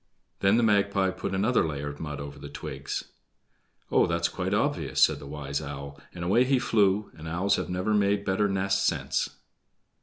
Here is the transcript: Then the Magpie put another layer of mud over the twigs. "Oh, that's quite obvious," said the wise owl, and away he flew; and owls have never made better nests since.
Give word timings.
Then 0.39 0.57
the 0.57 0.63
Magpie 0.63 1.11
put 1.11 1.35
another 1.35 1.63
layer 1.63 1.87
of 1.87 1.99
mud 1.99 2.19
over 2.19 2.39
the 2.39 2.49
twigs. 2.49 3.03
"Oh, 3.91 4.07
that's 4.07 4.29
quite 4.29 4.51
obvious," 4.51 4.99
said 4.99 5.19
the 5.19 5.27
wise 5.27 5.61
owl, 5.61 6.01
and 6.11 6.23
away 6.23 6.43
he 6.43 6.57
flew; 6.57 7.11
and 7.15 7.27
owls 7.27 7.55
have 7.57 7.69
never 7.69 7.93
made 7.93 8.25
better 8.25 8.47
nests 8.47 8.83
since. 8.83 9.29